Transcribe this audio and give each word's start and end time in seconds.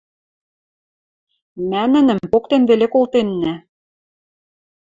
Мӓ 1.69 1.83
нӹнӹм 1.93 2.19
поктен 2.31 2.61
веле 2.69 2.87
колтеннӓ. 2.93 3.53